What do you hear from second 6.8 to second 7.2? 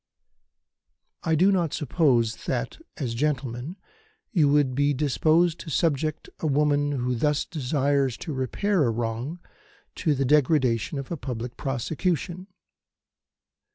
who